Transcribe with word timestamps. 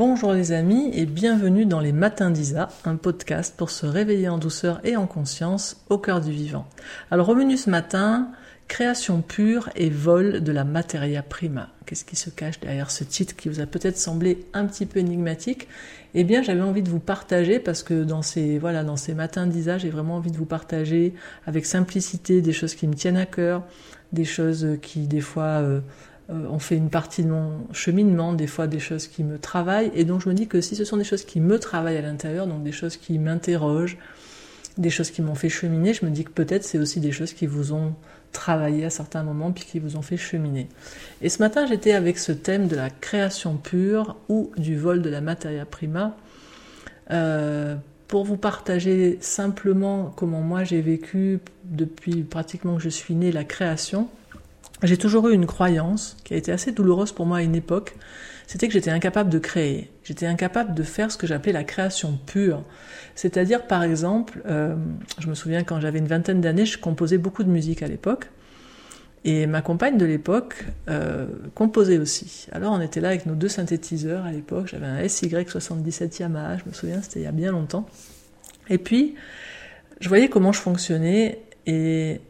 Bonjour 0.00 0.32
les 0.32 0.52
amis 0.52 0.90
et 0.94 1.04
bienvenue 1.04 1.66
dans 1.66 1.78
les 1.78 1.92
Matins 1.92 2.30
d'Isa, 2.30 2.70
un 2.86 2.96
podcast 2.96 3.54
pour 3.54 3.68
se 3.68 3.84
réveiller 3.84 4.30
en 4.30 4.38
douceur 4.38 4.80
et 4.82 4.96
en 4.96 5.06
conscience 5.06 5.84
au 5.90 5.98
cœur 5.98 6.22
du 6.22 6.32
vivant. 6.32 6.66
Alors 7.10 7.28
au 7.28 7.34
menu 7.34 7.58
ce 7.58 7.68
matin, 7.68 8.30
création 8.66 9.20
pure 9.20 9.68
et 9.76 9.90
vol 9.90 10.42
de 10.42 10.52
la 10.52 10.64
materia 10.64 11.22
prima. 11.22 11.68
Qu'est-ce 11.84 12.06
qui 12.06 12.16
se 12.16 12.30
cache 12.30 12.60
derrière 12.60 12.90
ce 12.90 13.04
titre 13.04 13.36
qui 13.36 13.50
vous 13.50 13.60
a 13.60 13.66
peut-être 13.66 13.98
semblé 13.98 14.46
un 14.54 14.64
petit 14.64 14.86
peu 14.86 15.00
énigmatique? 15.00 15.68
Eh 16.14 16.24
bien, 16.24 16.40
j'avais 16.40 16.62
envie 16.62 16.82
de 16.82 16.88
vous 16.88 16.98
partager 16.98 17.58
parce 17.58 17.82
que 17.82 18.02
dans 18.02 18.22
ces 18.22 18.58
voilà, 18.58 18.84
dans 18.84 18.96
ces 18.96 19.12
matins 19.12 19.46
d'Isa, 19.46 19.76
j'ai 19.76 19.90
vraiment 19.90 20.16
envie 20.16 20.30
de 20.30 20.38
vous 20.38 20.46
partager 20.46 21.12
avec 21.44 21.66
simplicité 21.66 22.40
des 22.40 22.54
choses 22.54 22.74
qui 22.74 22.88
me 22.88 22.94
tiennent 22.94 23.18
à 23.18 23.26
cœur, 23.26 23.64
des 24.14 24.24
choses 24.24 24.78
qui 24.80 25.08
des 25.08 25.20
fois 25.20 25.60
euh, 25.60 25.80
on 26.30 26.58
fait 26.58 26.76
une 26.76 26.90
partie 26.90 27.24
de 27.24 27.28
mon 27.28 27.66
cheminement, 27.72 28.32
des 28.32 28.46
fois 28.46 28.66
des 28.66 28.78
choses 28.78 29.06
qui 29.08 29.24
me 29.24 29.38
travaillent, 29.38 29.90
et 29.94 30.04
donc 30.04 30.22
je 30.22 30.28
me 30.28 30.34
dis 30.34 30.46
que 30.46 30.60
si 30.60 30.76
ce 30.76 30.84
sont 30.84 30.96
des 30.96 31.04
choses 31.04 31.24
qui 31.24 31.40
me 31.40 31.58
travaillent 31.58 31.96
à 31.96 32.02
l'intérieur, 32.02 32.46
donc 32.46 32.62
des 32.62 32.72
choses 32.72 32.96
qui 32.96 33.18
m'interrogent, 33.18 33.98
des 34.78 34.90
choses 34.90 35.10
qui 35.10 35.22
m'ont 35.22 35.34
fait 35.34 35.48
cheminer, 35.48 35.92
je 35.94 36.04
me 36.04 36.10
dis 36.10 36.24
que 36.24 36.30
peut-être 36.30 36.64
c'est 36.64 36.78
aussi 36.78 37.00
des 37.00 37.12
choses 37.12 37.32
qui 37.32 37.46
vous 37.46 37.72
ont 37.72 37.94
travaillé 38.32 38.84
à 38.84 38.90
certains 38.90 39.22
moments, 39.22 39.50
puis 39.50 39.64
qui 39.64 39.80
vous 39.80 39.96
ont 39.96 40.02
fait 40.02 40.16
cheminer. 40.16 40.68
Et 41.20 41.28
ce 41.28 41.40
matin, 41.40 41.66
j'étais 41.66 41.92
avec 41.92 42.18
ce 42.18 42.32
thème 42.32 42.68
de 42.68 42.76
la 42.76 42.90
création 42.90 43.56
pure 43.56 44.16
ou 44.28 44.52
du 44.56 44.76
vol 44.76 45.02
de 45.02 45.10
la 45.10 45.20
materia 45.20 45.64
prima, 45.64 46.16
euh, 47.10 47.74
pour 48.06 48.24
vous 48.24 48.36
partager 48.36 49.18
simplement 49.20 50.12
comment 50.16 50.40
moi 50.40 50.64
j'ai 50.64 50.80
vécu 50.80 51.40
depuis 51.64 52.22
pratiquement 52.22 52.76
que 52.76 52.82
je 52.82 52.88
suis 52.88 53.14
née 53.14 53.32
la 53.32 53.44
création 53.44 54.08
j'ai 54.82 54.96
toujours 54.96 55.28
eu 55.28 55.34
une 55.34 55.46
croyance 55.46 56.16
qui 56.24 56.34
a 56.34 56.36
été 56.36 56.52
assez 56.52 56.72
douloureuse 56.72 57.12
pour 57.12 57.26
moi 57.26 57.38
à 57.38 57.42
une 57.42 57.54
époque, 57.54 57.96
c'était 58.46 58.66
que 58.66 58.72
j'étais 58.72 58.90
incapable 58.90 59.30
de 59.30 59.38
créer, 59.38 59.90
j'étais 60.02 60.26
incapable 60.26 60.74
de 60.74 60.82
faire 60.82 61.12
ce 61.12 61.16
que 61.16 61.26
j'appelais 61.26 61.52
la 61.52 61.64
création 61.64 62.18
pure. 62.26 62.64
C'est-à-dire, 63.14 63.66
par 63.66 63.82
exemple, 63.82 64.42
euh, 64.46 64.74
je 65.18 65.28
me 65.28 65.34
souviens 65.34 65.62
quand 65.62 65.80
j'avais 65.80 65.98
une 65.98 66.08
vingtaine 66.08 66.40
d'années, 66.40 66.66
je 66.66 66.78
composais 66.78 67.18
beaucoup 67.18 67.44
de 67.44 67.50
musique 67.50 67.82
à 67.82 67.86
l'époque, 67.86 68.30
et 69.24 69.46
ma 69.46 69.60
compagne 69.60 69.98
de 69.98 70.06
l'époque 70.06 70.64
euh, 70.88 71.26
composait 71.54 71.98
aussi. 71.98 72.48
Alors 72.52 72.72
on 72.72 72.80
était 72.80 73.00
là 73.00 73.08
avec 73.08 73.26
nos 73.26 73.34
deux 73.34 73.48
synthétiseurs 73.48 74.24
à 74.24 74.32
l'époque, 74.32 74.68
j'avais 74.68 74.86
un 74.86 75.02
SY77 75.02 76.20
Yamaha, 76.20 76.56
je 76.56 76.64
me 76.66 76.72
souviens, 76.72 77.02
c'était 77.02 77.20
il 77.20 77.24
y 77.24 77.26
a 77.26 77.32
bien 77.32 77.52
longtemps. 77.52 77.86
Et 78.68 78.78
puis, 78.78 79.14
je 80.00 80.08
voyais 80.08 80.28
comment 80.28 80.52
je 80.52 80.60
fonctionnais, 80.60 81.40
et 81.66 82.20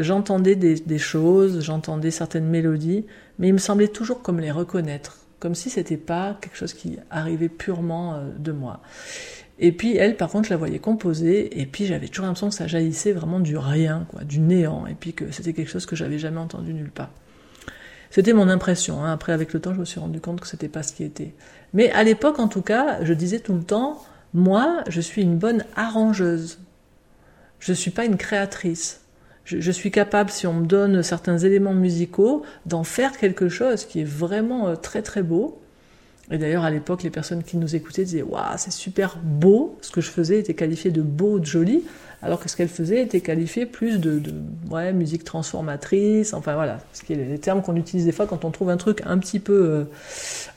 J'entendais 0.00 0.56
des, 0.56 0.98
choses, 0.98 1.60
j'entendais 1.60 2.10
certaines 2.10 2.46
mélodies, 2.46 3.04
mais 3.38 3.48
il 3.48 3.52
me 3.52 3.58
semblait 3.58 3.88
toujours 3.88 4.22
comme 4.22 4.40
les 4.40 4.50
reconnaître, 4.50 5.18
comme 5.38 5.54
si 5.54 5.68
c'était 5.68 5.98
pas 5.98 6.38
quelque 6.40 6.56
chose 6.56 6.72
qui 6.72 6.98
arrivait 7.10 7.50
purement 7.50 8.14
euh, 8.14 8.30
de 8.38 8.50
moi. 8.50 8.80
Et 9.58 9.72
puis 9.72 9.98
elle, 9.98 10.16
par 10.16 10.30
contre, 10.30 10.46
je 10.46 10.54
la 10.54 10.56
voyais 10.56 10.78
composer, 10.78 11.60
et 11.60 11.66
puis 11.66 11.84
j'avais 11.84 12.08
toujours 12.08 12.24
l'impression 12.24 12.48
que 12.48 12.54
ça 12.54 12.66
jaillissait 12.66 13.12
vraiment 13.12 13.40
du 13.40 13.58
rien, 13.58 14.06
du 14.22 14.40
néant, 14.40 14.86
et 14.86 14.94
puis 14.94 15.12
que 15.12 15.30
c'était 15.32 15.52
quelque 15.52 15.70
chose 15.70 15.84
que 15.84 15.96
j'avais 15.96 16.18
jamais 16.18 16.40
entendu 16.40 16.72
nulle 16.72 16.90
part. 16.90 17.10
C'était 18.08 18.32
mon 18.32 18.48
impression. 18.48 19.04
Hein. 19.04 19.12
Après, 19.12 19.34
avec 19.34 19.52
le 19.52 19.60
temps, 19.60 19.74
je 19.74 19.80
me 19.80 19.84
suis 19.84 20.00
rendu 20.00 20.18
compte 20.18 20.40
que 20.40 20.46
c'était 20.46 20.68
pas 20.68 20.82
ce 20.82 20.94
qui 20.94 21.04
était. 21.04 21.34
Mais 21.74 21.90
à 21.90 22.04
l'époque, 22.04 22.38
en 22.38 22.48
tout 22.48 22.62
cas, 22.62 23.04
je 23.04 23.12
disais 23.12 23.38
tout 23.38 23.52
le 23.52 23.62
temps, 23.62 24.02
moi, 24.32 24.82
je 24.88 25.02
suis 25.02 25.20
une 25.20 25.36
bonne 25.36 25.62
arrangeuse. 25.76 26.58
Je 27.58 27.74
suis 27.74 27.90
pas 27.90 28.06
une 28.06 28.16
créatrice 28.16 29.02
je, 29.58 29.70
suis 29.70 29.90
capable, 29.90 30.30
si 30.30 30.46
on 30.46 30.54
me 30.54 30.66
donne 30.66 31.02
certains 31.02 31.38
éléments 31.38 31.74
musicaux, 31.74 32.42
d'en 32.66 32.84
faire 32.84 33.16
quelque 33.18 33.48
chose 33.48 33.84
qui 33.84 34.00
est 34.00 34.04
vraiment 34.04 34.68
euh, 34.68 34.76
très 34.76 35.02
très 35.02 35.22
beau. 35.22 35.60
Et 36.30 36.38
d'ailleurs, 36.38 36.64
à 36.64 36.70
l'époque, 36.70 37.02
les 37.02 37.10
personnes 37.10 37.42
qui 37.42 37.56
nous 37.56 37.74
écoutaient 37.74 38.04
disaient 38.04 38.22
Waouh, 38.22 38.56
c'est 38.56 38.72
super 38.72 39.18
beau. 39.22 39.76
Ce 39.80 39.90
que 39.90 40.00
je 40.00 40.10
faisais 40.10 40.38
était 40.38 40.54
qualifié 40.54 40.90
de 40.90 41.02
beau, 41.02 41.40
de 41.40 41.46
joli, 41.46 41.82
alors 42.22 42.38
que 42.38 42.48
ce 42.48 42.56
qu'elle 42.56 42.68
faisait 42.68 43.02
était 43.02 43.20
qualifié 43.20 43.66
plus 43.66 43.98
de, 43.98 44.22
ouais, 44.70 44.92
musique 44.92 45.24
transformatrice. 45.24 46.32
Enfin 46.32 46.54
voilà, 46.54 46.78
ce 46.92 47.02
qui 47.02 47.14
est 47.14 47.16
les 47.16 47.38
termes 47.38 47.62
qu'on 47.62 47.76
utilise 47.76 48.04
des 48.04 48.12
fois 48.12 48.26
quand 48.26 48.44
on 48.44 48.50
trouve 48.50 48.70
un 48.70 48.76
truc 48.76 49.02
un 49.06 49.18
petit 49.18 49.40
peu 49.40 49.52
euh, 49.52 49.84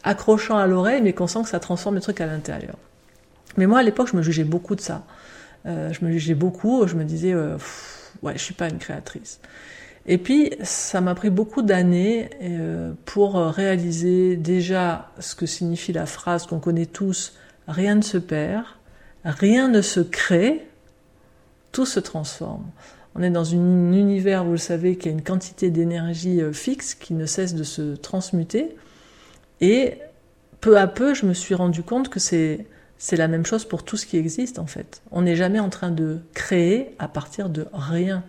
accrochant 0.03 0.57
à 0.57 0.67
l'oreille, 0.67 1.01
mais 1.01 1.13
qu'on 1.13 1.27
sent 1.27 1.43
que 1.43 1.49
ça 1.49 1.59
transforme 1.59 1.95
le 1.95 2.01
truc 2.01 2.21
à 2.21 2.27
l'intérieur. 2.27 2.75
Mais 3.57 3.65
moi, 3.65 3.79
à 3.79 3.83
l'époque, 3.83 4.09
je 4.11 4.17
me 4.17 4.21
jugeais 4.21 4.43
beaucoup 4.43 4.75
de 4.75 4.81
ça. 4.81 5.03
Euh, 5.65 5.91
je 5.93 6.05
me 6.05 6.11
jugeais 6.11 6.35
beaucoup. 6.35 6.85
Je 6.87 6.95
me 6.95 7.03
disais 7.03 7.33
ouais, 8.23 8.33
je 8.35 8.43
suis 8.43 8.53
pas 8.53 8.69
une 8.69 8.79
créatrice. 8.79 9.39
Et 10.05 10.17
puis, 10.17 10.51
ça 10.63 10.99
m'a 10.99 11.15
pris 11.15 11.29
beaucoup 11.29 11.61
d'années 11.61 12.29
euh, 12.41 12.93
pour 13.05 13.35
réaliser 13.35 14.35
déjà 14.35 15.11
ce 15.19 15.35
que 15.35 15.45
signifie 15.45 15.93
la 15.93 16.05
phrase 16.05 16.45
qu'on 16.45 16.59
connaît 16.59 16.85
tous, 16.85 17.33
rien 17.67 17.95
ne 17.95 18.01
se 18.01 18.17
perd, 18.17 18.65
rien 19.23 19.69
ne 19.69 19.81
se 19.81 20.01
crée, 20.01 20.65
tout 21.71 21.85
se 21.85 21.99
transforme. 21.99 22.65
On 23.15 23.21
est 23.21 23.29
dans 23.29 23.53
un 23.53 23.93
univers, 23.93 24.43
vous 24.43 24.53
le 24.53 24.57
savez, 24.57 24.97
qui 24.97 25.07
a 25.07 25.11
une 25.11 25.21
quantité 25.21 25.69
d'énergie 25.69 26.41
euh, 26.41 26.51
fixe 26.51 26.95
qui 26.95 27.13
ne 27.13 27.25
cesse 27.25 27.53
de 27.53 27.63
se 27.63 27.95
transmuter. 27.95 28.75
Et 29.61 29.99
peu 30.61 30.77
à 30.77 30.87
peu, 30.87 31.13
je 31.13 31.25
me 31.25 31.33
suis 31.33 31.55
rendu 31.55 31.83
compte 31.83 32.09
que 32.09 32.19
c'est 32.19 32.65
c'est 33.03 33.17
la 33.17 33.27
même 33.27 33.45
chose 33.45 33.65
pour 33.65 33.83
tout 33.83 33.97
ce 33.97 34.05
qui 34.05 34.15
existe 34.15 34.59
en 34.59 34.65
fait. 34.65 35.01
On 35.11 35.23
n'est 35.23 35.35
jamais 35.35 35.59
en 35.59 35.67
train 35.67 35.91
de 35.91 36.21
créer 36.33 36.95
à 36.99 37.09
partir 37.09 37.49
de 37.49 37.67
rien. 37.73 38.23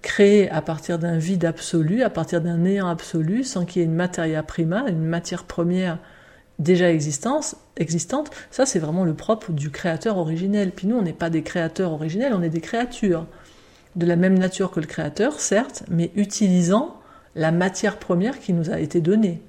Créer 0.00 0.48
à 0.48 0.62
partir 0.62 0.98
d'un 0.98 1.18
vide 1.18 1.44
absolu, 1.44 2.02
à 2.02 2.08
partir 2.08 2.40
d'un 2.40 2.56
néant 2.56 2.88
absolu, 2.88 3.44
sans 3.44 3.66
qu'il 3.66 3.82
y 3.82 3.84
ait 3.84 3.86
une 3.86 3.94
materia 3.94 4.42
prima, 4.42 4.88
une 4.88 5.04
matière 5.04 5.44
première 5.44 5.98
déjà 6.58 6.90
existante, 6.90 7.56
existante 7.76 8.30
ça 8.50 8.64
c'est 8.64 8.78
vraiment 8.78 9.04
le 9.04 9.12
propre 9.12 9.52
du 9.52 9.70
créateur 9.70 10.16
originel. 10.16 10.70
Puis 10.70 10.86
nous, 10.86 10.96
on 10.96 11.02
n'est 11.02 11.12
pas 11.12 11.28
des 11.28 11.42
créateurs 11.42 11.92
originels, 11.92 12.32
on 12.32 12.42
est 12.42 12.48
des 12.48 12.62
créatures. 12.62 13.26
De 13.96 14.06
la 14.06 14.16
même 14.16 14.38
nature 14.38 14.70
que 14.70 14.80
le 14.80 14.86
créateur, 14.86 15.40
certes, 15.40 15.84
mais 15.90 16.10
utilisant 16.16 16.98
la 17.34 17.52
matière 17.52 17.98
première 17.98 18.40
qui 18.40 18.54
nous 18.54 18.70
a 18.70 18.80
été 18.80 19.02
donnée 19.02 19.42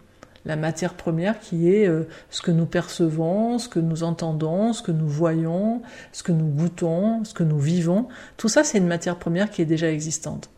la 0.46 0.56
matière 0.56 0.94
première 0.94 1.40
qui 1.40 1.72
est 1.74 1.88
euh, 1.88 2.04
ce 2.30 2.42
que 2.42 2.52
nous 2.52 2.66
percevons, 2.66 3.58
ce 3.58 3.68
que 3.68 3.80
nous 3.80 4.04
entendons, 4.04 4.74
ce 4.74 4.84
que 4.84 4.92
nous 4.92 5.08
voyons, 5.08 5.82
ce 6.12 6.24
que 6.24 6.32
nous 6.32 6.46
goûtons, 6.46 7.24
ce 7.24 7.34
que 7.34 7.44
nous 7.44 7.60
vivons. 7.60 8.08
Tout 8.38 8.50
ça, 8.50 8.64
c'est 8.64 8.78
une 8.78 8.88
matière 8.88 9.18
première 9.18 9.50
qui 9.50 9.62
est 9.62 9.66
déjà 9.66 9.92
existante. 9.92 10.50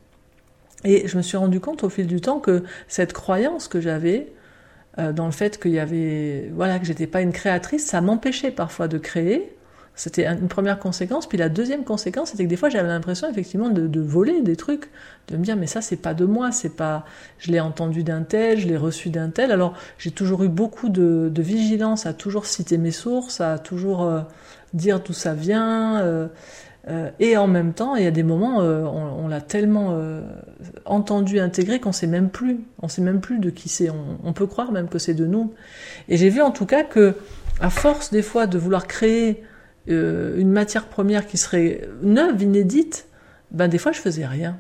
Et 0.84 1.08
je 1.08 1.18
me 1.18 1.22
suis 1.22 1.38
rendu 1.38 1.60
compte 1.60 1.84
au 1.84 1.90
fil 1.90 2.08
du 2.08 2.22
temps 2.22 2.40
que 2.40 2.64
cette 2.88 3.14
croyance 3.14 3.68
que 3.68 3.82
j'avais 3.82 4.32
euh, 5.00 5.12
dans 5.14 5.26
le 5.26 5.32
fait 5.32 5.60
qu'il 5.60 5.72
y 5.72 5.80
avait, 5.80 6.52
voilà, 6.54 6.80
que 6.80 6.86
j'étais 6.86 7.08
pas 7.08 7.22
une 7.22 7.32
créatrice, 7.32 7.86
ça 7.86 8.02
m'empêchait 8.02 8.52
parfois 8.52 8.88
de 8.88 8.98
créer, 8.98 9.57
c'était 9.98 10.28
une 10.28 10.48
première 10.48 10.78
conséquence. 10.78 11.28
Puis 11.28 11.40
la 11.40 11.50
deuxième 11.50 11.84
conséquence, 11.84 12.30
c'était 12.30 12.46
que 12.46 12.50
des 12.50 12.56
fois, 12.56 12.70
j'avais 12.70 12.88
l'impression 12.88 13.28
effectivement 13.30 13.70
de, 13.70 14.00
voler 14.00 14.42
des 14.44 14.56
trucs, 14.56 14.92
de 15.28 15.36
me 15.36 15.44
dire 15.44 15.58
mais 15.58 15.66
ça 15.66 15.82
c'est 15.82 15.98
pas 15.98 16.14
de 16.14 16.24
moi, 16.24 16.52
c'est 16.52 16.76
pas, 16.76 17.04
je 17.40 17.52
l'ai 17.52 17.60
entendu 17.60 18.04
d'un 18.04 18.22
tel, 18.22 18.60
je 18.60 18.68
l'ai 18.68 18.78
reçu 18.78 19.10
d'un 19.10 19.30
tel. 19.30 19.52
Alors 19.52 19.74
j'ai 19.98 20.12
toujours 20.12 20.44
eu 20.44 20.50
beaucoup 20.50 20.90
de, 20.90 21.32
vigilance 21.36 22.06
à 22.06 22.14
toujours 22.14 22.46
citer 22.46 22.78
mes 22.78 22.92
sources, 22.92 23.42
à 23.42 23.58
toujours 23.58 24.04
euh, 24.04 24.22
dire 24.74 25.00
d'où 25.00 25.14
ça 25.14 25.34
vient. 25.34 26.00
Euh, 26.00 26.28
euh, 26.90 27.10
et 27.20 27.36
en 27.36 27.48
même 27.48 27.74
temps, 27.74 27.96
il 27.96 28.04
y 28.04 28.08
a 28.08 28.12
des 28.12 28.24
moments, 28.24 28.60
on, 28.60 29.28
l'a 29.28 29.42
tellement 29.42 30.00
entendu, 30.86 31.40
intégré 31.40 31.80
qu'on 31.80 31.92
sait 31.92 32.08
même 32.08 32.30
plus, 32.30 32.60
on 32.84 32.88
sait 32.88 33.02
même 33.02 33.20
plus 33.20 33.40
de 33.40 33.50
qui 33.50 33.68
c'est. 33.68 33.90
On, 33.90 34.20
on, 34.24 34.32
peut 34.32 34.46
croire 34.46 34.72
même 34.72 34.90
que 34.90 35.00
c'est 35.00 35.16
de 35.16 35.26
nous. 35.26 35.54
Et 36.08 36.18
j'ai 36.18 36.30
vu 36.30 36.42
en 36.42 36.52
tout 36.52 36.68
cas 36.68 36.84
que, 36.84 37.16
à 37.60 37.72
force 37.72 38.12
des 38.12 38.22
fois 38.22 38.46
de 38.46 38.60
vouloir 38.60 38.86
créer 38.86 39.44
euh, 39.90 40.38
une 40.38 40.52
matière 40.52 40.88
première 40.88 41.28
qui 41.28 41.38
serait 41.38 41.88
neuve, 42.02 42.42
inédite, 42.42 43.08
ben 43.52 43.68
des 43.68 43.78
fois 43.78 43.92
je 43.92 44.00
faisais 44.00 44.26
rien. 44.26 44.58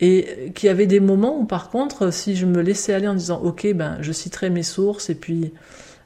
Et 0.00 0.52
qu'il 0.54 0.66
y 0.66 0.70
avait 0.70 0.86
des 0.86 1.00
moments 1.00 1.38
où 1.38 1.44
par 1.44 1.70
contre, 1.70 2.12
si 2.12 2.36
je 2.36 2.44
me 2.44 2.60
laissais 2.60 2.92
aller 2.92 3.08
en 3.08 3.14
disant 3.14 3.40
ok, 3.42 3.72
ben 3.74 3.98
je 4.00 4.12
citerai 4.12 4.50
mes 4.50 4.62
sources 4.62 5.10
et 5.10 5.14
puis 5.14 5.52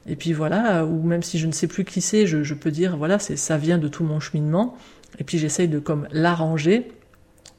et 0.07 0.15
puis 0.15 0.33
voilà, 0.33 0.85
ou 0.85 1.03
même 1.03 1.21
si 1.21 1.37
je 1.37 1.45
ne 1.45 1.51
sais 1.51 1.67
plus 1.67 1.85
qui 1.85 2.01
c'est, 2.01 2.25
je, 2.25 2.53
peux 2.53 2.71
dire 2.71 2.97
voilà, 2.97 3.19
c'est 3.19 3.35
ça 3.35 3.57
vient 3.57 3.77
de 3.77 3.87
tout 3.87 4.03
mon 4.03 4.19
cheminement. 4.19 4.75
Et 5.19 5.23
puis 5.23 5.37
j'essaye 5.37 5.67
de 5.67 5.79
comme 5.79 6.07
l'arranger. 6.11 6.91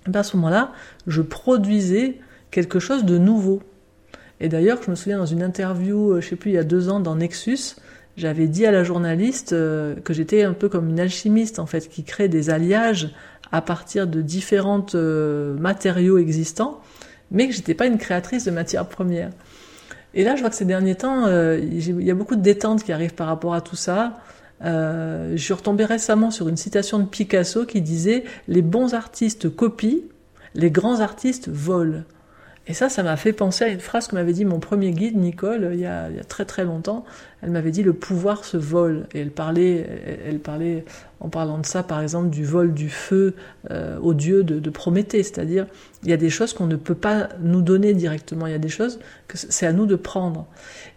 Ben 0.07 0.21
à 0.21 0.23
ce 0.23 0.37
moment-là, 0.37 0.73
je 1.07 1.23
produisais 1.23 2.19
quelque 2.51 2.81
chose 2.81 3.05
de 3.05 3.19
nouveau. 3.19 3.63
Et 4.43 4.49
d'ailleurs, 4.49 4.83
je 4.85 4.91
me 4.91 4.97
souviens 4.97 5.19
dans 5.19 5.27
une 5.27 5.43
interview, 5.43 6.15
euh, 6.15 6.21
je 6.21 6.31
sais 6.31 6.37
plus, 6.37 6.51
il 6.51 6.55
y 6.55 6.59
a 6.59 6.65
deux 6.65 6.89
ans 6.89 6.99
dans 6.99 7.15
Nexus, 7.15 7.77
j'avais 8.17 8.49
dit 8.49 8.67
à 8.67 8.73
la 8.73 8.83
journaliste 8.83 9.53
euh, 9.53 9.95
que 9.95 10.13
j'étais 10.13 10.43
un 10.43 10.53
peu 10.53 10.69
comme 10.69 10.89
une 10.89 10.99
alchimiste 10.99 11.61
en 11.61 11.67
fait, 11.67 11.89
qui 11.89 12.03
crée 12.03 12.27
des 12.27 12.51
alliages 12.51 13.15
à 13.53 13.63
partir 13.63 14.09
de 14.09 14.21
différents 14.21 14.85
euh, 14.97 15.55
matériaux 15.59 16.19
existants, 16.19 16.81
mais 17.31 17.47
que 17.47 17.55
j'étais 17.55 17.75
pas 17.75 17.87
une 17.87 17.99
créatrice 17.99 18.45
de 18.45 18.51
matières 18.51 18.89
premières. 18.89 19.31
Et 20.13 20.25
là, 20.25 20.35
je 20.35 20.41
vois 20.41 20.51
que 20.51 20.57
ces 20.57 20.65
derniers 20.65 20.97
temps, 20.97 21.27
il 21.29 22.03
y 22.03 22.11
a 22.11 22.15
beaucoup 22.15 22.37
de 22.37 22.43
détente 22.43 22.83
qui 22.83 22.93
arrive 22.93 23.15
par 23.15 23.29
rapport 23.29 23.55
à 23.55 23.63
tout 23.63 23.77
ça. 23.77 24.19
je 24.61 25.39
suis 25.39 25.55
retombée 25.55 25.87
récemment 25.87 26.31
sur 26.31 26.51
une 26.51 26.59
citation 26.59 26.99
de 26.99 27.07
Picasso 27.07 27.65
qui 27.65 27.81
disait 27.81 28.25
Les 28.47 28.61
bons 28.61 28.93
artistes 28.93 29.49
copient, 29.49 30.03
les 30.55 30.71
grands 30.71 31.01
artistes 31.01 31.49
volent. 31.49 32.03
Et 32.69 32.75
ça, 32.75 32.89
ça 32.89 33.03
m'a 33.03 33.17
fait 33.17 33.33
penser 33.33 33.65
à 33.65 33.69
une 33.69 33.81
phrase 33.81 34.07
que 34.07 34.15
m'avait 34.15 34.33
dit 34.33 34.45
mon 34.45 34.61
premier 34.61 34.93
guide, 34.93 35.17
Nicole, 35.17 35.71
il 35.73 35.81
y 35.81 35.87
a, 35.87 36.09
il 36.11 36.17
y 36.17 36.21
a 36.21 36.25
très 36.25 36.45
très 36.45 36.65
longtemps. 36.65 37.05
Elle 37.43 37.51
m'avait 37.51 37.73
dit 37.73 37.83
le 37.83 37.93
pouvoir 37.93 38.45
se 38.45 38.57
vole. 38.57 39.09
Et 39.15 39.21
elle 39.21 39.33
parlait, 39.33 39.85
elle, 40.25 40.39
parlait 40.39 40.85
en 41.19 41.29
parlant 41.29 41.59
de 41.59 41.67
ça, 41.67 41.83
par 41.83 42.01
exemple, 42.01 42.31
du 42.31 42.45
vol 42.45 42.73
du 42.73 42.89
feu 42.89 43.35
euh, 43.73 43.99
au 43.99 44.15
dieu 44.15 44.45
de, 44.45 44.71
Prométhée. 44.71 45.25
C'est-à-dire, 45.25 45.67
il 46.05 46.11
y 46.11 46.13
a 46.13 46.17
des 46.17 46.31
choses 46.31 46.53
qu'on 46.53 46.69
ne 46.69 46.77
peut 46.77 46.95
pas 46.95 47.31
nous 47.41 47.63
donner 47.63 47.95
directement. 47.95 48.47
Il 48.47 48.53
y 48.53 48.57
a 48.57 48.61
des 48.61 48.69
choses 48.69 49.01
que 49.27 49.37
c'est 49.37 49.67
à 49.67 49.73
nous 49.73 49.87
de 49.87 49.97
prendre. 49.97 50.47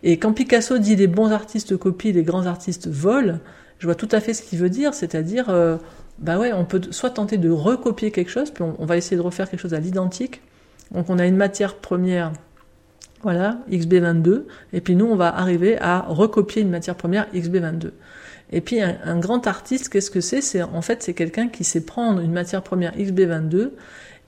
Et 0.04 0.18
quand 0.20 0.34
Picasso 0.34 0.78
dit 0.78 0.96
les 0.96 1.08
bons 1.08 1.32
artistes 1.32 1.76
copient, 1.78 2.14
les 2.14 2.24
grands 2.24 2.46
artistes 2.46 2.88
volent, 2.88 3.40
je 3.80 3.88
vois 3.88 3.96
tout 3.96 4.10
à 4.12 4.20
fait 4.20 4.36
ce 4.36 4.44
qu'il 4.44 4.60
veut 4.60 4.70
dire. 4.70 4.94
C'est-à-dire, 4.94 5.50
euh, 5.50 5.78
bah 6.20 6.38
ouais, 6.38 6.54
on 6.54 6.64
peut 6.64 6.82
soit 6.92 7.10
tenter 7.10 7.40
de 7.40 7.50
recopier 7.50 8.12
quelque 8.12 8.30
chose, 8.30 8.52
puis 8.52 8.64
on 8.64 8.86
va 8.86 8.98
essayer 8.98 9.18
de 9.18 9.22
refaire 9.24 9.50
quelque 9.50 9.62
chose 9.62 9.74
à 9.74 9.80
l'identique 9.80 10.42
donc 10.92 11.10
on 11.10 11.20
a 11.20 11.26
une 11.26 11.36
matière 11.36 11.76
première, 11.76 12.32
voilà, 13.22 13.60
XB22, 13.70 14.44
et 14.74 14.82
puis 14.82 14.96
nous 14.96 15.06
on 15.06 15.16
va 15.16 15.36
arriver 15.36 15.78
à 15.80 16.02
recopier 16.02 16.62
une 16.62 16.70
matière 16.70 16.96
première 16.96 17.28
XB22. 17.34 17.92
Et 18.52 18.62
puis 18.62 18.80
un, 18.82 19.20
grand 19.20 19.48
artiste, 19.48 19.90
qu'est-ce 19.90 20.12
que 20.12 20.22
c'est? 20.22 20.42
C'est 20.42 20.62
en 20.62 20.82
fait 20.82 21.02
c'est 21.02 21.14
quelqu'un 21.14 21.48
qui 21.48 21.64
sait 21.64 21.82
prendre 21.82 22.22
une 22.22 22.32
matière 22.32 22.62
première 22.62 22.96
XB22 22.96 23.72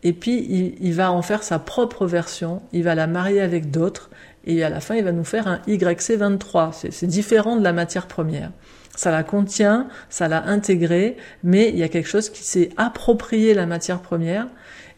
et 0.03 0.13
puis 0.13 0.75
il, 0.79 0.93
va 0.93 1.11
en 1.11 1.21
faire 1.21 1.43
sa 1.43 1.59
propre 1.59 2.05
version, 2.05 2.61
il 2.71 2.83
va 2.83 2.95
la 2.95 3.07
marier 3.07 3.41
avec 3.41 3.71
d'autres 3.71 4.09
et 4.45 4.63
à 4.63 4.69
la 4.69 4.79
fin 4.79 4.95
il 4.95 5.03
va 5.03 5.11
nous 5.11 5.23
faire 5.23 5.47
un 5.47 5.57
YC23. 5.67 6.89
C'est 6.91 7.07
différent 7.07 7.55
de 7.55 7.63
la 7.63 7.73
matière 7.73 8.07
première. 8.07 8.51
Ça 8.95 9.11
la 9.11 9.23
contient, 9.23 9.87
ça 10.09 10.27
l'a 10.27 10.45
intégrée, 10.45 11.17
mais 11.43 11.69
il 11.69 11.77
y 11.77 11.83
a 11.83 11.87
quelque 11.87 12.09
chose 12.09 12.31
qui 12.31 12.43
s'est 12.43 12.69
approprié 12.77 13.53
la 13.53 13.67
matière 13.67 14.01
première 14.01 14.47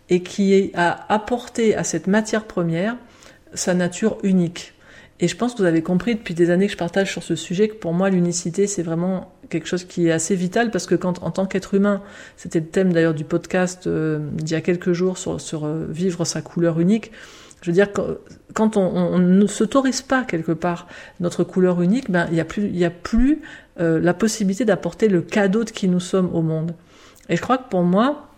et 0.09 0.21
qui 0.23 0.71
a 0.75 1.05
apporté 1.13 1.75
à 1.75 1.83
cette 1.83 2.07
matière 2.07 2.45
première 2.45 2.95
sa 3.53 3.73
nature 3.73 4.17
unique. 4.23 4.73
Et 5.21 5.27
je 5.27 5.35
pense 5.35 5.53
que 5.53 5.59
vous 5.59 5.65
avez 5.65 5.81
compris 5.81 6.15
depuis 6.15 6.33
des 6.33 6.49
années 6.49 6.67
que 6.67 6.71
je 6.71 6.77
partage 6.77 7.11
sur 7.11 7.23
ce 7.23 7.35
sujet 7.35 7.67
que 7.67 7.75
pour 7.75 7.93
moi 7.93 8.09
l'unicité 8.09 8.67
c'est 8.67 8.83
vraiment 8.83 9.33
quelque 9.49 9.67
chose 9.67 9.83
qui 9.83 10.07
est 10.07 10.11
assez 10.11 10.35
vital 10.35 10.71
parce 10.71 10.85
que 10.85 10.95
quand 10.95 11.21
en 11.23 11.31
tant 11.31 11.45
qu'être 11.45 11.73
humain, 11.73 12.01
c'était 12.37 12.59
le 12.59 12.67
thème 12.67 12.93
d'ailleurs 12.93 13.13
du 13.13 13.25
podcast 13.25 13.87
euh, 13.87 14.19
d'il 14.33 14.51
y 14.51 14.55
a 14.55 14.61
quelques 14.61 14.93
jours 14.93 15.17
sur, 15.17 15.41
sur 15.41 15.65
euh, 15.65 15.85
vivre 15.89 16.23
sa 16.23 16.41
couleur 16.41 16.79
unique. 16.79 17.11
Je 17.61 17.69
veux 17.69 17.75
dire 17.75 17.89
quand 18.53 18.77
on, 18.77 18.81
on, 18.81 19.19
ne 19.19 19.45
s'autorise 19.47 20.01
pas 20.01 20.23
quelque 20.23 20.53
part 20.53 20.87
notre 21.19 21.43
couleur 21.43 21.81
unique, 21.81 22.09
ben 22.09 22.27
il 22.31 22.37
y 22.37 22.39
a 22.39 22.45
plus 22.45 22.67
il 22.67 22.77
y 22.77 22.85
a 22.85 22.89
plus 22.89 23.41
euh, 23.81 23.99
la 23.99 24.13
possibilité 24.13 24.63
d'apporter 24.63 25.09
le 25.09 25.21
cadeau 25.21 25.65
de 25.65 25.71
qui 25.71 25.89
nous 25.89 25.99
sommes 25.99 26.33
au 26.33 26.41
monde. 26.41 26.73
Et 27.27 27.35
je 27.35 27.41
crois 27.41 27.57
que 27.57 27.69
pour 27.69 27.83
moi, 27.83 28.28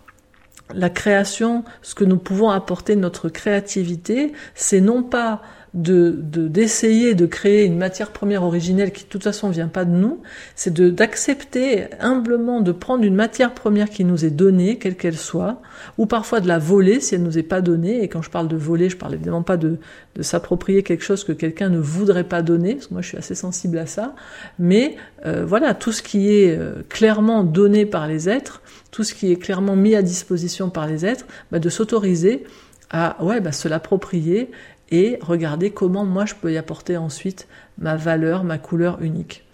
la 0.74 0.90
création, 0.90 1.64
ce 1.82 1.94
que 1.94 2.04
nous 2.04 2.18
pouvons 2.18 2.50
apporter 2.50 2.96
notre 2.96 3.28
créativité, 3.28 4.32
c'est 4.54 4.80
non 4.80 5.02
pas 5.02 5.42
de 5.74 6.10
d'essayer 6.20 7.14
de, 7.14 7.24
créer 7.24 7.64
une 7.64 7.78
matière 7.78 8.10
première 8.10 8.42
originelle 8.42 8.92
qui 8.92 9.04
de 9.04 9.08
toute 9.08 9.22
façon 9.22 9.48
vient 9.48 9.68
pas 9.68 9.86
de 9.86 9.90
nous, 9.90 10.20
c'est 10.54 10.72
de 10.72 10.90
d'accepter 10.90 11.86
humblement 11.98 12.60
de 12.60 12.72
prendre 12.72 13.04
une 13.04 13.14
matière 13.14 13.54
première 13.54 13.88
qui 13.88 14.04
nous 14.04 14.24
est 14.24 14.30
donnée, 14.30 14.76
quelle 14.78 14.96
qu'elle 14.96 15.16
soit, 15.16 15.62
ou 15.96 16.04
parfois 16.04 16.40
de 16.40 16.48
la 16.48 16.58
voler 16.58 17.00
si 17.00 17.14
elle 17.14 17.22
nous 17.22 17.38
est 17.38 17.42
pas 17.42 17.62
donnée. 17.62 18.02
Et 18.02 18.08
quand 18.08 18.20
je 18.20 18.28
parle 18.28 18.48
de 18.48 18.56
voler, 18.56 18.90
je 18.90 18.98
parle 18.98 19.14
évidemment 19.14 19.42
pas 19.42 19.56
de, 19.56 19.78
de 20.16 20.22
s'approprier 20.22 20.82
quelque 20.82 21.04
chose 21.04 21.24
que 21.24 21.32
quelqu'un 21.32 21.70
ne 21.70 21.78
voudrait 21.78 22.24
pas 22.24 22.42
donner, 22.42 22.74
parce 22.74 22.88
que 22.88 22.94
moi 22.94 23.02
je 23.02 23.08
suis 23.08 23.18
assez 23.18 23.34
sensible 23.34 23.78
à 23.78 23.86
ça. 23.86 24.14
Mais 24.58 24.96
euh, 25.24 25.44
voilà, 25.46 25.72
tout 25.72 25.92
ce 25.92 26.02
qui 26.02 26.34
est 26.34 26.56
euh, 26.56 26.82
clairement 26.90 27.44
donné 27.44 27.86
par 27.86 28.06
les 28.08 28.28
êtres, 28.28 28.60
tout 28.92 29.02
ce 29.02 29.14
qui 29.14 29.32
est 29.32 29.36
clairement 29.36 29.74
mis 29.74 29.96
à 29.96 30.02
disposition 30.02 30.70
par 30.70 30.86
les 30.86 31.04
êtres, 31.04 31.26
bah, 31.50 31.58
de 31.58 31.68
s'autoriser 31.68 32.44
à 32.90 33.16
ouais, 33.24 33.40
bah, 33.40 33.50
se 33.50 33.66
l'approprier 33.66 34.52
et 34.92 35.18
regarder 35.22 35.70
comment 35.70 36.04
moi 36.04 36.26
je 36.26 36.34
peux 36.34 36.52
y 36.52 36.58
apporter 36.58 36.96
ensuite 36.96 37.48
ma 37.78 37.96
valeur, 37.96 38.44
ma 38.44 38.58
couleur 38.58 39.00
unique. 39.00 39.44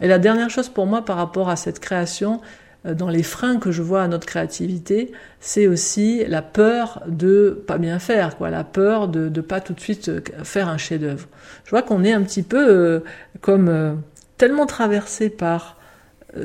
Et 0.00 0.06
la 0.06 0.18
dernière 0.18 0.50
chose 0.50 0.68
pour 0.68 0.86
moi 0.86 1.02
par 1.02 1.16
rapport 1.16 1.48
à 1.48 1.56
cette 1.56 1.80
création, 1.80 2.42
euh, 2.86 2.92
dans 2.92 3.08
les 3.08 3.22
freins 3.22 3.58
que 3.58 3.72
je 3.72 3.80
vois 3.80 4.02
à 4.02 4.08
notre 4.08 4.26
créativité, 4.26 5.12
c'est 5.40 5.66
aussi 5.66 6.22
la 6.26 6.42
peur 6.42 7.02
de 7.06 7.64
pas 7.66 7.78
bien 7.78 7.98
faire, 7.98 8.36
quoi, 8.36 8.50
la 8.50 8.64
peur 8.64 9.08
de 9.08 9.30
ne 9.30 9.40
pas 9.40 9.60
tout 9.60 9.72
de 9.72 9.80
suite 9.80 10.10
euh, 10.10 10.20
faire 10.42 10.68
un 10.68 10.76
chef-d'œuvre. 10.76 11.26
Je 11.64 11.70
vois 11.70 11.80
qu'on 11.80 12.04
est 12.04 12.12
un 12.12 12.22
petit 12.22 12.42
peu 12.42 12.68
euh, 12.68 13.00
comme 13.40 14.02
tellement 14.36 14.66
traversé 14.66 15.30
par 15.30 15.78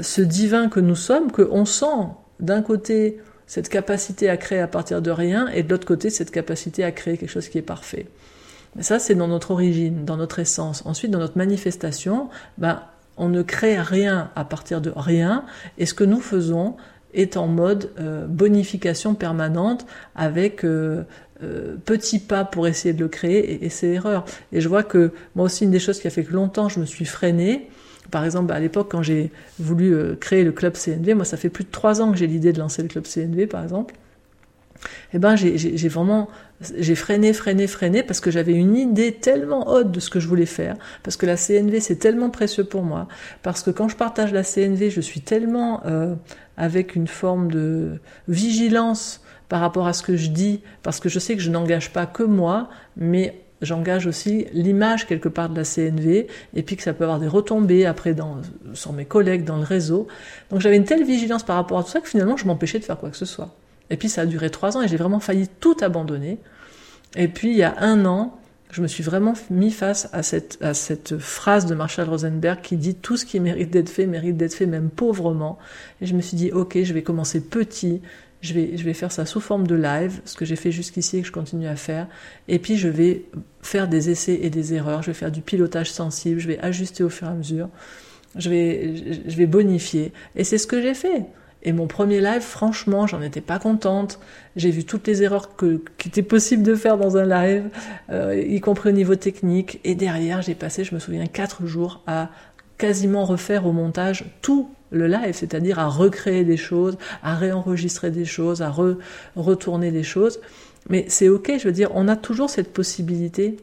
ce 0.02 0.22
divin 0.22 0.70
que 0.70 0.80
nous 0.80 0.96
sommes 0.96 1.32
qu'on 1.32 1.66
sent 1.66 2.08
d'un 2.40 2.62
côté 2.62 3.20
cette 3.48 3.70
capacité 3.70 4.30
à 4.30 4.38
créer 4.38 4.60
à 4.60 4.68
partir 4.68 5.02
de 5.02 5.10
rien 5.10 5.48
et 5.48 5.64
de 5.64 5.70
l'autre 5.70 5.88
côté 5.88 6.10
cette 6.10 6.30
capacité 6.30 6.84
à 6.84 6.92
créer 6.92 7.18
quelque 7.18 7.32
chose 7.32 7.50
qui 7.50 7.58
est 7.58 7.64
parfait. 7.64 8.06
Mais 8.76 8.84
ça, 8.84 9.00
c'est 9.00 9.16
dans 9.16 9.28
notre 9.28 9.52
origine, 9.52 10.06
dans 10.06 10.18
notre 10.18 10.38
essence. 10.38 10.84
Ensuite, 10.86 11.10
dans 11.10 11.18
notre 11.18 11.38
manifestation, 11.38 12.30
ben, 12.60 12.84
on 13.18 13.28
ne 13.28 13.42
crée 13.42 13.80
rien 13.80 14.30
à 14.36 14.46
partir 14.46 14.82
de 14.82 14.94
rien 14.96 15.46
et 15.78 15.86
ce 15.86 15.94
que 15.94 16.04
nous 16.04 16.22
faisons 16.22 16.76
est 17.14 17.38
en 17.38 17.48
mode 17.48 17.90
euh, 18.00 18.28
bonification 18.28 19.16
permanente 19.16 19.86
avec 20.16 20.64
euh, 20.64 21.04
euh, 21.42 21.76
petits 21.86 22.20
pas 22.20 22.46
pour 22.46 22.68
essayer 22.68 22.94
de 22.94 23.00
le 23.00 23.08
créer 23.08 23.66
et, 23.66 23.70
c'est 23.70 23.88
l'erreur. 23.88 24.26
Et 24.52 24.62
je 24.62 24.70
vois 24.70 24.84
que 24.84 25.12
moi 25.36 25.46
aussi, 25.46 25.64
une 25.64 25.72
des 25.72 25.80
choses 25.80 26.00
qui 26.00 26.08
a 26.08 26.12
fait 26.12 26.24
que 26.24 26.34
longtemps 26.34 26.70
je 26.70 26.80
me 26.80 26.86
suis 26.86 27.06
freinée, 27.06 27.70
par 28.12 28.26
exemple, 28.26 28.52
à 28.52 28.60
l'époque, 28.60 28.90
quand 28.92 29.04
j'ai 29.04 29.32
voulu 29.60 29.94
euh, 29.94 30.16
créer 30.16 30.44
le 30.44 30.52
club 30.52 30.74
CNV, 30.74 31.14
moi, 31.14 31.26
ça 31.26 31.38
fait 31.38 31.50
plus 31.50 31.64
de 31.64 31.72
trois 31.72 32.02
ans 32.02 32.12
que 32.12 32.18
j'ai 32.18 32.28
l'idée 32.28 32.54
de 32.54 32.60
lancer 32.60 32.82
le 32.82 32.88
club 32.88 33.06
CNV, 33.06 33.48
par 33.48 33.64
exemple. 33.64 33.96
Eh 35.14 35.20
ben, 35.20 35.36
j'ai 35.36 35.90
vraiment, 35.90 36.30
j'ai 36.78 36.96
freiné, 36.96 37.34
freiné, 37.34 37.68
freiné 37.68 38.02
parce 38.04 38.20
que 38.20 38.32
j'avais 38.32 38.54
une 38.54 38.78
idée 38.78 39.12
tellement 39.12 39.68
haute 39.70 39.92
de 39.92 40.00
ce 40.00 40.10
que 40.10 40.20
je 40.20 40.28
voulais 40.28 40.46
faire, 40.46 40.78
parce 41.04 41.18
que 41.18 41.26
la 41.26 41.36
CNV 41.36 41.82
c'est 41.82 41.98
tellement 41.98 42.30
précieux 42.30 42.64
pour 42.64 42.84
moi, 42.84 43.08
parce 43.44 43.62
que 43.62 43.72
quand 43.72 43.90
je 43.90 43.98
partage 43.98 44.32
la 44.32 44.44
CNV, 44.44 44.90
je 44.90 45.02
suis 45.02 45.20
tellement 45.20 45.82
euh, 45.86 46.16
avec 46.56 46.96
une 46.96 47.08
forme 47.08 47.52
de 47.52 48.00
vigilance 48.30 49.22
par 49.50 49.62
rapport 49.62 49.88
à 49.88 49.94
ce 49.94 50.04
que 50.04 50.16
je 50.16 50.30
dis, 50.30 50.62
parce 50.84 51.00
que 51.00 51.10
je 51.10 51.20
sais 51.20 51.36
que 51.36 51.42
je 51.42 51.50
n'engage 51.50 51.92
pas 51.92 52.06
que 52.06 52.24
moi, 52.24 52.70
mais 52.96 53.42
j'engage 53.62 54.08
aussi 54.08 54.48
l'image 54.54 55.08
quelque 55.08 55.30
part 55.30 55.50
de 55.50 55.56
la 55.56 55.64
CNV 55.64 56.28
et 56.56 56.64
puis 56.64 56.76
que 56.76 56.84
ça 56.84 56.94
peut 56.94 57.04
avoir 57.04 57.20
des 57.20 57.28
retombées 57.28 57.86
après 57.86 58.14
dans, 58.14 58.38
sur 58.74 58.94
mes 58.94 59.06
collègues 59.06 59.44
dans 59.44 59.58
le 59.58 59.64
réseau. 59.64 60.08
Donc 60.50 60.62
j'avais 60.62 60.78
une 60.78 60.86
telle 60.86 61.04
vigilance 61.04 61.44
par 61.44 61.56
rapport 61.56 61.80
à 61.80 61.84
tout 61.84 61.90
ça 61.90 62.02
que 62.02 62.10
finalement 62.10 62.38
je 62.38 62.46
m'empêchais 62.46 62.80
de 62.80 62.86
faire 62.86 62.98
quoi 62.98 63.10
que 63.10 63.18
ce 63.18 63.26
soit. 63.26 63.54
Et 63.90 63.98
puis 63.98 64.10
ça 64.10 64.22
a 64.22 64.26
duré 64.26 64.50
trois 64.50 64.78
ans 64.78 64.82
et 64.82 64.88
j'ai 64.88 64.98
vraiment 64.98 65.20
failli 65.20 65.48
tout 65.60 65.76
abandonner. 65.82 66.38
Et 67.16 67.28
puis 67.28 67.50
il 67.50 67.58
y 67.58 67.64
a 67.64 67.76
un 67.80 68.06
an, 68.06 68.40
je 68.72 68.82
me 68.82 68.88
suis 68.88 69.04
vraiment 69.04 69.34
mis 69.50 69.72
face 69.72 70.10
à 70.14 70.22
cette, 70.22 70.60
à 70.62 70.74
cette 70.74 71.18
phrase 71.18 71.66
de 71.66 71.74
Marshall 71.74 72.08
Rosenberg 72.08 72.62
qui 72.62 72.78
dit 72.78 72.96
tout 72.96 73.18
ce 73.18 73.26
qui 73.26 73.40
mérite 73.40 73.72
d'être 73.72 73.90
fait 73.90 74.06
mérite 74.06 74.38
d'être 74.38 74.54
fait 74.54 74.68
même 74.68 74.90
pauvrement. 74.90 75.58
Et 76.02 76.06
je 76.06 76.14
me 76.14 76.22
suis 76.22 76.38
dit 76.38 76.52
ok, 76.52 76.78
je 76.84 76.94
vais 76.94 77.02
commencer 77.02 77.42
petit, 77.42 78.02
je 78.42 78.54
vais, 78.54 78.94
faire 78.94 79.12
ça 79.12 79.26
sous 79.26 79.42
forme 79.42 79.68
de 79.68 79.76
live, 79.76 80.22
ce 80.24 80.36
que 80.36 80.46
j'ai 80.46 80.56
fait 80.56 80.72
jusqu'ici 80.72 81.18
et 81.18 81.22
que 81.22 81.28
je 81.28 81.32
continue 81.32 81.68
à 81.68 81.76
faire. 81.76 82.08
Et 82.48 82.60
puis 82.60 82.78
je 82.78 82.88
vais 82.88 83.26
faire 83.62 83.88
des 83.88 84.10
essais 84.10 84.40
et 84.42 84.50
des 84.50 84.74
erreurs, 84.74 85.02
je 85.02 85.08
vais 85.08 85.14
faire 85.14 85.32
du 85.32 85.42
pilotage 85.42 85.92
sensible, 85.92 86.40
je 86.40 86.48
vais 86.48 86.60
ajuster 86.60 87.04
au 87.04 87.10
fur 87.10 87.28
et 87.28 87.32
à 87.32 87.34
mesure, 87.34 87.70
je 88.36 88.50
vais, 88.50 89.46
bonifier. 89.46 90.14
Et 90.36 90.44
c'est 90.44 90.58
ce 90.58 90.68
que 90.68 90.82
j'ai 90.82 90.94
fait. 90.94 91.26
Et 91.62 91.74
mon 91.74 91.88
premier 91.88 92.22
live, 92.22 92.42
franchement, 92.42 93.06
j'en 93.06 93.22
étais 93.22 93.42
pas 93.42 93.60
contente. 93.60 94.22
J'ai 94.56 94.72
vu 94.72 94.86
toutes 94.86 95.06
les 95.08 95.24
erreurs 95.24 95.58
que, 95.58 95.84
qu'il 95.98 96.08
était 96.08 96.24
possible 96.24 96.64
de 96.64 96.74
faire 96.74 96.98
dans 96.98 97.18
un 97.18 97.26
live, 97.26 97.66
euh, 98.10 98.42
y 98.42 98.62
compris 98.62 98.90
au 98.90 98.94
niveau 98.94 99.16
technique. 99.16 99.82
Et 99.84 99.96
derrière, 99.96 100.42
j'ai 100.42 100.56
passé, 100.56 100.86
je 100.86 100.96
me 100.96 101.00
souviens, 101.00 101.26
quatre 101.26 101.66
jours 101.66 102.02
à 102.08 102.30
quasiment 102.80 103.26
refaire 103.26 103.68
au 103.68 103.72
montage 103.72 104.26
tout 104.42 104.72
le 104.90 105.06
live, 105.06 105.36
c'est-à-dire 105.36 105.78
à 105.78 105.88
recréer 105.88 106.44
des 106.44 106.58
choses, 106.58 106.98
à 107.22 107.36
réenregistrer 107.36 108.10
des 108.10 108.26
choses, 108.26 108.64
à 108.64 108.74
retourner 109.36 109.92
des 109.92 110.02
choses. 110.02 110.40
Mais 110.90 111.06
c'est 111.10 111.30
ok, 111.30 111.52
je 111.60 111.66
veux 111.66 111.72
dire, 111.72 111.92
on 111.94 112.08
a 112.08 112.16
toujours 112.16 112.50
cette 112.50 112.74
possibilité. 112.74 113.58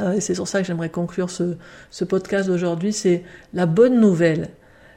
Euh, 0.00 0.12
et 0.12 0.20
c'est 0.20 0.34
sur 0.34 0.48
ça 0.48 0.60
que 0.60 0.66
j'aimerais 0.66 0.90
conclure 0.90 1.30
ce, 1.30 1.56
ce 1.90 2.04
podcast 2.04 2.48
d'aujourd'hui. 2.48 2.92
C'est 2.92 3.22
la 3.54 3.64
bonne 3.64 4.00
nouvelle, 4.00 4.50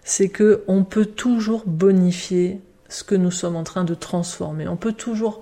c'est 0.03 0.29
que 0.29 0.63
on 0.67 0.83
peut 0.83 1.05
toujours 1.05 1.63
bonifier 1.65 2.59
ce 2.89 3.03
que 3.03 3.15
nous 3.15 3.31
sommes 3.31 3.55
en 3.55 3.63
train 3.63 3.83
de 3.83 3.93
transformer. 3.93 4.67
On 4.67 4.77
peut 4.77 4.93
toujours 4.93 5.41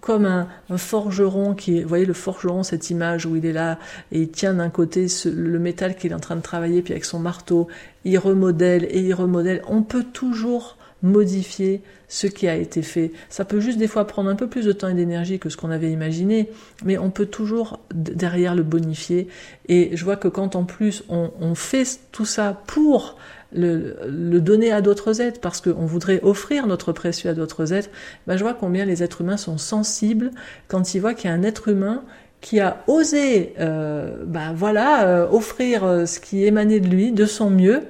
comme 0.00 0.24
un, 0.24 0.48
forgeron 0.76 1.54
qui 1.54 1.82
vous 1.82 1.88
voyez 1.88 2.06
le 2.06 2.14
forgeron, 2.14 2.62
cette 2.62 2.90
image 2.90 3.26
où 3.26 3.36
il 3.36 3.44
est 3.44 3.52
là 3.52 3.78
et 4.12 4.22
il 4.22 4.30
tient 4.30 4.54
d'un 4.54 4.70
côté 4.70 5.06
le 5.26 5.58
métal 5.58 5.96
qu'il 5.96 6.12
est 6.12 6.14
en 6.14 6.20
train 6.20 6.36
de 6.36 6.40
travailler, 6.40 6.82
puis 6.82 6.92
avec 6.92 7.04
son 7.04 7.18
marteau, 7.18 7.68
il 8.04 8.18
remodèle 8.18 8.84
et 8.84 9.00
il 9.00 9.12
remodèle. 9.12 9.62
On 9.68 9.82
peut 9.82 10.04
toujours 10.04 10.77
modifier 11.02 11.82
ce 12.08 12.26
qui 12.26 12.48
a 12.48 12.56
été 12.56 12.82
fait. 12.82 13.12
Ça 13.28 13.44
peut 13.44 13.60
juste 13.60 13.78
des 13.78 13.86
fois 13.86 14.06
prendre 14.06 14.30
un 14.30 14.34
peu 14.34 14.48
plus 14.48 14.64
de 14.64 14.72
temps 14.72 14.88
et 14.88 14.94
d'énergie 14.94 15.38
que 15.38 15.50
ce 15.50 15.56
qu'on 15.56 15.70
avait 15.70 15.90
imaginé, 15.90 16.50
mais 16.84 16.98
on 16.98 17.10
peut 17.10 17.26
toujours 17.26 17.80
derrière 17.92 18.54
le 18.54 18.62
bonifier. 18.62 19.28
Et 19.68 19.90
je 19.94 20.04
vois 20.04 20.16
que 20.16 20.28
quand 20.28 20.56
en 20.56 20.64
plus 20.64 21.04
on, 21.08 21.54
fait 21.54 22.00
tout 22.12 22.24
ça 22.24 22.62
pour 22.66 23.16
le, 23.52 23.96
le 24.06 24.40
donner 24.40 24.72
à 24.72 24.80
d'autres 24.80 25.20
êtres, 25.20 25.40
parce 25.40 25.60
qu'on 25.60 25.86
voudrait 25.86 26.20
offrir 26.22 26.66
notre 26.66 26.92
précieux 26.92 27.30
à 27.30 27.34
d'autres 27.34 27.72
êtres, 27.72 27.90
ben 28.26 28.36
je 28.36 28.42
vois 28.42 28.54
combien 28.54 28.84
les 28.84 29.02
êtres 29.02 29.20
humains 29.20 29.36
sont 29.36 29.58
sensibles 29.58 30.30
quand 30.66 30.94
ils 30.94 31.00
voient 31.00 31.14
qu'il 31.14 31.30
y 31.30 31.32
a 31.32 31.36
un 31.36 31.42
être 31.42 31.68
humain 31.68 32.04
qui 32.40 32.60
a 32.60 32.84
osé, 32.86 33.54
euh, 33.58 34.24
ben 34.24 34.52
voilà, 34.54 35.06
euh, 35.06 35.28
offrir 35.30 35.84
euh, 35.84 36.06
ce 36.06 36.20
qui 36.20 36.44
émanait 36.44 36.80
de 36.80 36.88
lui, 36.88 37.12
de 37.12 37.26
son 37.26 37.50
mieux, 37.50 37.82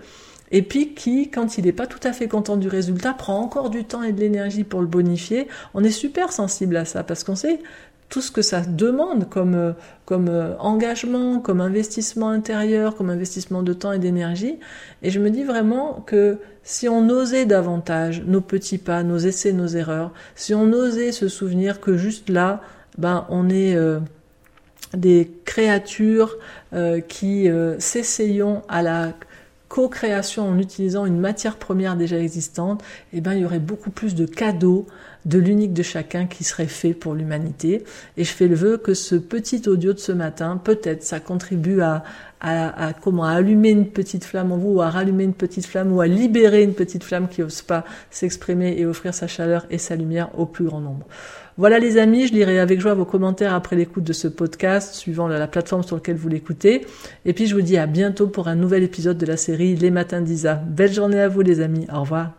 et 0.50 0.62
puis 0.62 0.95
qui, 0.95 1.31
quand 1.31 1.59
il 1.59 1.64
n'est 1.64 1.73
pas 1.73 1.87
tout 1.87 2.00
à 2.02 2.12
fait 2.12 2.28
content 2.28 2.57
du 2.57 2.69
résultat, 2.69 3.12
prend 3.12 3.38
encore 3.40 3.71
du 3.71 3.85
temps 3.85 4.02
et 4.02 4.12
de 4.12 4.21
l'énergie 4.21 4.64
pour 4.64 4.81
le 4.81 4.87
bonifier. 4.87 5.49
On 5.75 5.85
est 5.85 5.90
super 5.90 6.33
sensible 6.33 6.76
à 6.76 6.85
ça 6.85 7.05
parce 7.05 7.25
qu'on 7.25 7.37
sait 7.37 7.61
tout 8.09 8.23
ce 8.23 8.31
que 8.31 8.43
ça 8.43 8.62
demande 8.62 9.28
comme, 9.28 9.55
euh, 9.55 9.73
comme 10.07 10.28
euh, 10.28 10.57
engagement, 10.59 11.40
comme 11.40 11.61
investissement 11.61 12.31
intérieur, 12.31 12.97
comme 12.97 13.11
investissement 13.11 13.62
de 13.62 13.73
temps 13.73 13.93
et 13.93 13.99
d'énergie. 13.99 14.59
Et 15.02 15.11
je 15.11 15.21
me 15.21 15.31
dis 15.31 15.45
vraiment 15.45 16.02
que 16.07 16.38
si 16.62 16.88
on 16.88 17.09
osait 17.11 17.45
davantage 17.45 18.23
nos 18.26 18.40
petits 18.40 18.78
pas, 18.78 19.02
nos 19.02 19.19
essais, 19.19 19.52
nos 19.52 19.67
erreurs, 19.67 20.12
si 20.35 20.55
on 20.55 20.73
osait 20.73 21.12
se 21.12 21.28
souvenir 21.28 21.81
que 21.81 21.97
juste 21.97 22.31
là, 22.31 22.62
ben 22.97 23.26
on 23.28 23.50
est 23.50 23.76
euh, 23.76 24.00
des 24.95 25.31
créatures 25.45 26.37
qui 27.09 27.49
s'essayons 27.78 28.62
à 28.69 28.83
la 28.83 29.12
co-création 29.68 30.48
en 30.48 30.58
utilisant 30.58 31.06
une 31.06 31.18
matière 31.18 31.56
première 31.56 31.96
déjà 31.96 32.18
existante, 32.18 32.82
eh 33.12 33.20
ben, 33.20 33.34
il 33.34 33.42
y 33.42 33.44
aurait 33.44 33.58
beaucoup 33.58 33.90
plus 33.90 34.14
de 34.14 34.26
cadeaux 34.26 34.87
de 35.25 35.38
l'unique 35.38 35.75
de 35.75 35.82
chacun 35.82 36.26
qui 36.26 36.42
serait 36.42 36.66
fait 36.66 36.94
pour 36.94 37.14
l'humanité. 37.14 37.84
Et 38.16 38.25
je 38.25 38.32
fais 38.32 38.48
le 38.48 38.54
vœu 38.54 38.78
que 38.78 38.94
ce 38.94 39.14
petit 39.14 39.68
audio 39.68 39.92
de 39.92 39.98
ce 39.98 40.12
matin, 40.12 40.60
peut-être, 40.62 41.02
ça 41.02 41.20
contribue 41.20 41.82
à, 41.82 42.02
à, 42.40 42.92
comment 42.94 43.25
à 43.25 43.32
allumer 43.32 43.70
une 43.70 43.88
petite 43.88 44.25
flamme 44.25 44.52
en 44.52 44.56
vous, 44.56 44.75
ou 44.75 44.80
à 44.80 44.90
rallumer 44.90 45.25
une 45.25 45.34
petite 45.34 45.66
flamme, 45.66 45.92
ou 45.92 46.00
à 46.00 46.06
libérer 46.06 46.62
une 46.62 46.75
petite 46.75 47.04
flamme 47.04 47.28
qui 47.28 47.42
n'ose 47.42 47.62
pas 47.62 47.84
s'exprimer 48.10 48.78
et 48.78 48.87
offrir 48.87 49.12
sa 49.12 49.26
chaleur 49.26 49.66
et 49.70 49.78
sa 49.78 49.96
lumière 49.96 50.30
au 50.38 50.46
plus 50.46 50.64
grand 50.64 50.80
nombre. 50.80 51.06
Voilà 51.58 51.80
les 51.80 51.98
amis, 51.98 52.28
je 52.28 52.34
lirai 52.34 52.60
avec 52.60 52.80
joie 52.80 52.94
vos 52.94 53.04
commentaires 53.04 53.52
après 53.52 53.74
l'écoute 53.74 54.04
de 54.04 54.12
ce 54.12 54.28
podcast, 54.28 54.94
suivant 54.94 55.26
la, 55.26 55.44
plateforme 55.48 55.82
sur 55.82 55.96
laquelle 55.96 56.14
vous 56.14 56.28
l'écoutez. 56.28 56.86
Et 57.24 57.32
puis 57.32 57.48
je 57.48 57.56
vous 57.56 57.62
dis 57.62 57.76
à 57.76 57.86
bientôt 57.86 58.28
pour 58.28 58.46
un 58.46 58.54
nouvel 58.54 58.84
épisode 58.84 59.18
de 59.18 59.26
la 59.26 59.36
série 59.36 59.74
Les 59.74 59.90
Matins 59.90 60.20
d'Isa. 60.20 60.54
Belle 60.54 60.92
journée 60.92 61.20
à 61.20 61.26
vous 61.26 61.40
les 61.40 61.58
amis, 61.60 61.88
au 61.92 62.02
revoir. 62.02 62.30